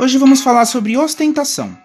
Hoje 0.00 0.16
vamos 0.16 0.42
falar 0.42 0.64
sobre 0.64 0.96
ostentação. 0.96 1.76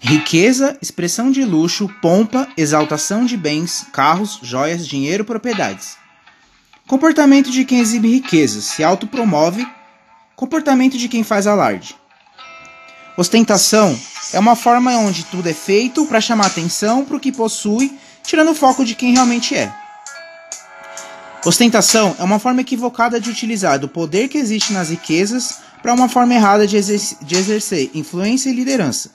Riqueza, 0.00 0.76
expressão 0.82 1.30
de 1.30 1.44
luxo, 1.44 1.88
pompa, 2.02 2.48
exaltação 2.56 3.24
de 3.24 3.36
bens, 3.36 3.86
carros, 3.92 4.40
joias, 4.42 4.84
dinheiro, 4.84 5.24
propriedades. 5.24 5.96
Comportamento 6.84 7.48
de 7.48 7.64
quem 7.64 7.78
exibe 7.78 8.08
riquezas, 8.08 8.64
se 8.64 8.82
autopromove. 8.82 9.64
Comportamento 10.34 10.98
de 10.98 11.08
quem 11.08 11.22
faz 11.22 11.46
alarde. 11.46 11.94
Ostentação 13.16 13.96
é 14.32 14.38
uma 14.40 14.56
forma 14.56 14.90
onde 14.96 15.26
tudo 15.26 15.48
é 15.48 15.54
feito 15.54 16.06
para 16.06 16.20
chamar 16.20 16.46
atenção 16.46 17.04
para 17.04 17.16
o 17.16 17.20
que 17.20 17.30
possui, 17.30 17.96
tirando 18.24 18.50
o 18.50 18.54
foco 18.54 18.84
de 18.84 18.96
quem 18.96 19.12
realmente 19.12 19.54
é. 19.54 19.72
Ostentação 21.44 22.16
é 22.18 22.24
uma 22.24 22.40
forma 22.40 22.62
equivocada 22.62 23.20
de 23.20 23.30
utilizar 23.30 23.82
o 23.84 23.88
poder 23.88 24.26
que 24.26 24.38
existe 24.38 24.72
nas 24.72 24.90
riquezas 24.90 25.65
para 25.86 25.94
uma 25.94 26.08
forma 26.08 26.34
errada 26.34 26.66
de, 26.66 26.76
exer 26.76 27.16
de 27.22 27.36
exercer 27.36 27.92
influência 27.94 28.50
e 28.50 28.52
liderança. 28.52 29.08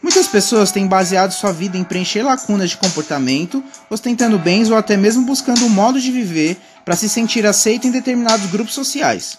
Muitas 0.00 0.28
pessoas 0.28 0.70
têm 0.70 0.86
baseado 0.86 1.32
sua 1.32 1.50
vida 1.50 1.76
em 1.76 1.82
preencher 1.82 2.22
lacunas 2.22 2.70
de 2.70 2.76
comportamento, 2.76 3.60
ostentando 3.90 4.38
bens 4.38 4.70
ou 4.70 4.76
até 4.76 4.96
mesmo 4.96 5.26
buscando 5.26 5.64
um 5.64 5.68
modo 5.68 6.00
de 6.00 6.12
viver 6.12 6.56
para 6.84 6.94
se 6.94 7.08
sentir 7.08 7.44
aceito 7.44 7.88
em 7.88 7.90
determinados 7.90 8.46
grupos 8.52 8.72
sociais. 8.72 9.36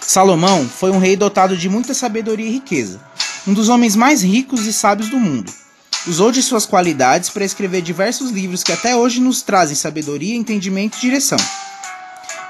Salomão 0.00 0.66
foi 0.66 0.90
um 0.90 0.98
rei 0.98 1.18
dotado 1.18 1.54
de 1.54 1.68
muita 1.68 1.92
sabedoria 1.92 2.46
e 2.46 2.52
riqueza, 2.52 2.98
um 3.46 3.52
dos 3.52 3.68
homens 3.68 3.94
mais 3.94 4.22
ricos 4.22 4.64
e 4.64 4.72
sábios 4.72 5.10
do 5.10 5.20
mundo. 5.20 5.52
Usou 6.06 6.32
de 6.32 6.42
suas 6.42 6.64
qualidades 6.64 7.28
para 7.28 7.44
escrever 7.44 7.82
diversos 7.82 8.30
livros 8.30 8.62
que 8.62 8.72
até 8.72 8.96
hoje 8.96 9.20
nos 9.20 9.42
trazem 9.42 9.76
sabedoria, 9.76 10.34
entendimento 10.34 10.96
e 10.96 11.00
direção. 11.02 11.38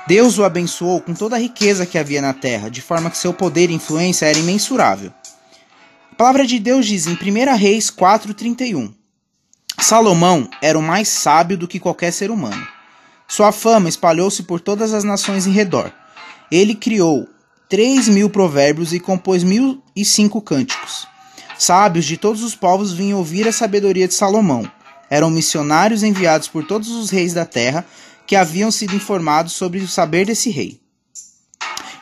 Deus 0.06 0.38
o 0.38 0.44
abençoou 0.44 1.00
com 1.00 1.14
toda 1.14 1.34
a 1.34 1.38
riqueza 1.38 1.84
que 1.84 1.98
havia 1.98 2.22
na 2.22 2.32
terra, 2.32 2.68
de 2.68 2.80
forma 2.80 3.10
que 3.10 3.18
seu 3.18 3.34
poder 3.34 3.70
e 3.70 3.74
influência 3.74 4.26
era 4.26 4.38
imensurável. 4.38 5.12
A 6.12 6.14
palavra 6.14 6.46
de 6.46 6.60
Deus 6.60 6.86
diz 6.86 7.08
em 7.08 7.14
1 7.14 7.56
Reis 7.56 7.90
4,31: 7.90 8.94
Salomão 9.80 10.48
era 10.62 10.78
o 10.78 10.82
mais 10.82 11.08
sábio 11.08 11.58
do 11.58 11.66
que 11.66 11.80
qualquer 11.80 12.12
ser 12.12 12.30
humano. 12.30 12.66
Sua 13.26 13.50
fama 13.50 13.88
espalhou-se 13.88 14.44
por 14.44 14.60
todas 14.60 14.94
as 14.94 15.02
nações 15.02 15.46
em 15.46 15.50
redor. 15.50 15.92
Ele 16.52 16.76
criou 16.76 17.28
três 17.68 18.08
mil 18.08 18.30
provérbios 18.30 18.92
e 18.92 19.00
compôs 19.00 19.42
mil 19.42 19.82
e 19.94 20.04
cinco 20.04 20.40
cânticos. 20.40 21.08
Sábios 21.58 22.04
de 22.04 22.16
todos 22.16 22.44
os 22.44 22.54
povos 22.54 22.92
vinham 22.92 23.18
ouvir 23.18 23.48
a 23.48 23.52
sabedoria 23.52 24.06
de 24.06 24.14
Salomão. 24.14 24.70
Eram 25.10 25.30
missionários 25.30 26.04
enviados 26.04 26.46
por 26.46 26.64
todos 26.64 26.90
os 26.90 27.10
reis 27.10 27.34
da 27.34 27.44
terra 27.44 27.84
que 28.26 28.36
haviam 28.36 28.70
sido 28.70 28.94
informados 28.94 29.52
sobre 29.52 29.78
o 29.78 29.88
saber 29.88 30.26
desse 30.26 30.50
rei. 30.50 30.80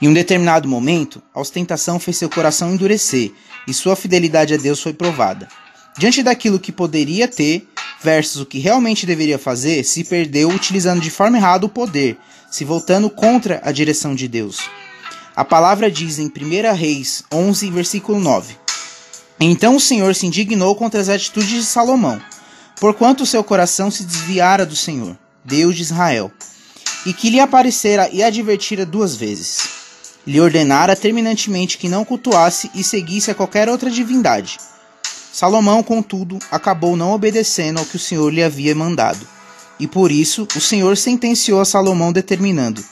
Em 0.01 0.09
um 0.09 0.15
determinado 0.15 0.69
momento, 0.69 1.23
a 1.35 1.41
ostentação 1.41 1.99
fez 1.99 2.17
seu 2.17 2.29
coração 2.29 2.73
endurecer 2.73 3.33
e 3.67 3.73
sua 3.73 3.97
fidelidade 3.97 4.55
a 4.55 4.57
Deus 4.57 4.81
foi 4.81 4.93
provada. 4.93 5.49
Diante 5.97 6.23
daquilo 6.23 6.59
que 6.59 6.73
poderia 6.73 7.29
ter, 7.29 7.67
versus 8.03 8.43
o 8.43 8.47
que 8.47 8.59
realmente 8.59 9.07
deveria 9.07 9.39
fazer, 9.39 9.85
se 9.85 10.05
perdeu 10.05 10.49
utilizando 10.49 11.01
de 11.01 11.11
forma 11.11 11.39
errada 11.39 11.65
o 11.65 11.69
poder, 11.71 12.19
se 12.51 12.65
voltando 12.65 13.09
contra 13.09 13.61
a 13.65 13.73
direção 13.73 14.15
de 14.15 14.29
Deus. 14.29 14.59
A 15.35 15.45
palavra 15.45 15.91
diz 15.91 16.19
em 16.19 16.27
1 16.27 16.75
Reis 16.75 17.25
11, 17.33 17.71
versículo 17.71 18.21
9: 18.21 18.57
Então 19.41 19.77
o 19.77 19.81
Senhor 19.81 20.15
se 20.15 20.27
indignou 20.27 20.77
contra 20.77 21.01
as 21.01 21.09
atitudes 21.09 21.49
de 21.49 21.65
Salomão, 21.65 22.21
porquanto 22.79 23.23
o 23.23 23.27
seu 23.27 23.43
coração 23.43 23.91
se 23.91 24.05
desviara 24.05 24.67
do 24.67 24.77
Senhor, 24.77 25.17
Deus 25.45 25.77
de 25.77 25.83
Israel, 25.83 26.33
e 27.05 27.13
que 27.13 27.31
lhe 27.31 27.39
aparecera 27.39 28.09
e 28.11 28.23
advertira 28.23 28.87
duas 28.87 29.15
vezes. 29.15 29.59
Lhe 30.27 30.41
ordenara 30.41 30.97
terminantemente 30.97 31.77
que 31.77 31.89
não 31.89 32.05
cultuasse 32.05 32.71
e 32.75 32.83
seguisse 32.83 33.31
a 33.31 33.35
qualquer 33.35 33.69
outra 33.69 33.91
divindade. 33.91 34.57
Salomão, 35.33 35.83
contudo, 35.83 36.39
acabou 36.51 36.97
não 36.97 37.13
obedecendo 37.13 37.79
ao 37.79 37.85
que 37.85 37.97
o 37.97 37.99
Senhor 37.99 38.33
lhe 38.33 38.43
havia 38.43 38.75
mandado. 38.75 39.27
E 39.79 39.87
por 39.87 40.11
isso 40.11 40.47
o 40.57 40.61
Senhor 40.61 40.97
sentenciou 40.97 41.61
a 41.61 41.65
Salomão, 41.65 42.13
determinando: 42.13 42.83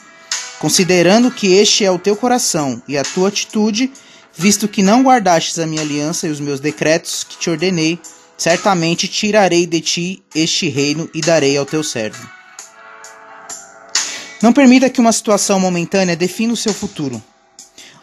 Considerando 0.59 1.31
que 1.31 1.53
este 1.53 1.85
é 1.85 1.89
o 1.91 1.97
teu 1.97 2.15
coração 2.15 2.81
e 2.87 2.97
a 2.97 3.03
tua 3.03 3.29
atitude, 3.29 3.91
visto 4.35 4.67
que 4.67 4.83
não 4.83 5.03
guardastes 5.03 5.57
a 5.57 5.65
minha 5.65 5.81
aliança 5.81 6.27
e 6.27 6.29
os 6.29 6.39
meus 6.39 6.59
decretos 6.59 7.23
que 7.23 7.37
te 7.37 7.49
ordenei, 7.49 7.99
certamente 8.37 9.07
tirarei 9.07 9.65
de 9.65 9.79
ti 9.79 10.23
este 10.35 10.67
reino 10.67 11.09
e 11.13 11.21
darei 11.21 11.57
ao 11.57 11.65
teu 11.65 11.83
servo. 11.83 12.42
Não 14.43 14.51
permita 14.51 14.89
que 14.89 14.99
uma 14.99 15.13
situação 15.13 15.57
momentânea 15.57 16.17
defina 16.17 16.51
o 16.51 16.57
seu 16.57 16.73
futuro. 16.73 17.23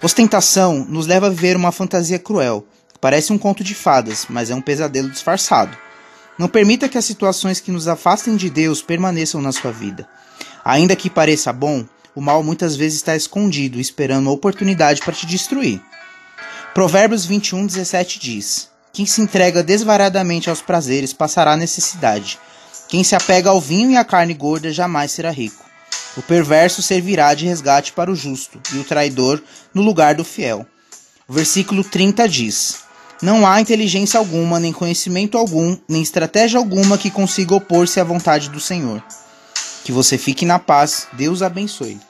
Ostentação 0.02 0.86
nos 0.88 1.06
leva 1.06 1.26
a 1.26 1.28
viver 1.28 1.54
uma 1.54 1.70
fantasia 1.70 2.18
cruel. 2.18 2.64
Parece 2.98 3.30
um 3.30 3.36
conto 3.36 3.62
de 3.62 3.74
fadas, 3.74 4.24
mas 4.26 4.48
é 4.48 4.54
um 4.54 4.62
pesadelo 4.62 5.10
disfarçado. 5.10 5.76
Não 6.38 6.48
permita 6.48 6.88
que 6.88 6.96
as 6.96 7.04
situações 7.04 7.60
que 7.60 7.70
nos 7.70 7.86
afastem 7.86 8.36
de 8.36 8.48
Deus 8.48 8.80
permaneçam 8.80 9.42
na 9.42 9.52
sua 9.52 9.70
vida. 9.70 10.08
Ainda 10.64 10.96
que 10.96 11.10
pareça 11.10 11.52
bom, 11.52 11.84
o 12.14 12.22
mal 12.22 12.42
muitas 12.42 12.74
vezes 12.74 12.96
está 12.96 13.14
escondido, 13.14 13.78
esperando 13.78 14.22
uma 14.22 14.32
oportunidade 14.32 15.02
para 15.02 15.12
te 15.12 15.26
destruir. 15.26 15.78
Provérbios 16.72 17.26
21, 17.26 17.66
17 17.66 18.18
diz: 18.18 18.70
Quem 18.94 19.04
se 19.04 19.20
entrega 19.20 19.62
desvaradamente 19.62 20.48
aos 20.48 20.62
prazeres 20.62 21.12
passará 21.12 21.54
necessidade. 21.54 22.38
Quem 22.88 23.04
se 23.04 23.14
apega 23.14 23.50
ao 23.50 23.60
vinho 23.60 23.90
e 23.90 23.96
à 23.98 24.04
carne 24.06 24.32
gorda 24.32 24.72
jamais 24.72 25.10
será 25.12 25.30
rico. 25.30 25.68
O 26.16 26.22
perverso 26.22 26.82
servirá 26.82 27.34
de 27.34 27.46
resgate 27.46 27.92
para 27.92 28.10
o 28.10 28.16
justo, 28.16 28.60
e 28.74 28.78
o 28.78 28.84
traidor 28.84 29.42
no 29.72 29.82
lugar 29.82 30.14
do 30.14 30.24
fiel. 30.24 30.66
O 31.28 31.32
versículo 31.32 31.84
30 31.84 32.28
diz: 32.28 32.80
Não 33.22 33.46
há 33.46 33.60
inteligência 33.60 34.18
alguma, 34.18 34.58
nem 34.58 34.72
conhecimento 34.72 35.38
algum, 35.38 35.76
nem 35.88 36.02
estratégia 36.02 36.58
alguma 36.58 36.98
que 36.98 37.10
consiga 37.10 37.54
opor-se 37.54 38.00
à 38.00 38.04
vontade 38.04 38.48
do 38.48 38.58
Senhor. 38.58 39.02
Que 39.84 39.92
você 39.92 40.18
fique 40.18 40.44
na 40.44 40.58
paz. 40.58 41.06
Deus 41.12 41.42
abençoe. 41.42 42.00